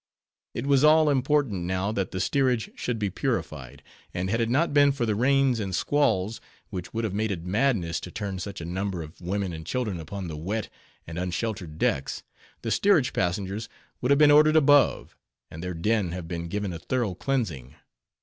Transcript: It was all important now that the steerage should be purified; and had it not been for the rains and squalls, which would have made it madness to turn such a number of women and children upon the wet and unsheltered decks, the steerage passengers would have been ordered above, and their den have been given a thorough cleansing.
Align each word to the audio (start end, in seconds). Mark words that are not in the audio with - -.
It 0.55 0.65
was 0.65 0.83
all 0.83 1.11
important 1.11 1.65
now 1.65 1.91
that 1.91 2.09
the 2.09 2.19
steerage 2.19 2.71
should 2.73 2.97
be 2.97 3.11
purified; 3.11 3.83
and 4.15 4.31
had 4.31 4.41
it 4.41 4.49
not 4.49 4.73
been 4.73 4.91
for 4.91 5.05
the 5.05 5.13
rains 5.13 5.59
and 5.59 5.75
squalls, 5.75 6.41
which 6.71 6.91
would 6.91 7.03
have 7.03 7.13
made 7.13 7.29
it 7.29 7.43
madness 7.45 7.99
to 7.99 8.09
turn 8.09 8.39
such 8.39 8.59
a 8.61 8.65
number 8.65 9.03
of 9.03 9.21
women 9.21 9.53
and 9.53 9.63
children 9.63 9.99
upon 9.99 10.27
the 10.27 10.35
wet 10.35 10.69
and 11.05 11.19
unsheltered 11.19 11.77
decks, 11.77 12.23
the 12.63 12.71
steerage 12.71 13.13
passengers 13.13 13.69
would 14.01 14.09
have 14.09 14.17
been 14.17 14.31
ordered 14.31 14.55
above, 14.55 15.15
and 15.51 15.63
their 15.63 15.75
den 15.75 16.13
have 16.13 16.27
been 16.27 16.47
given 16.47 16.73
a 16.73 16.79
thorough 16.79 17.13
cleansing. 17.13 17.75